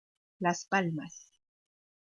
[0.39, 1.29] Las Palmas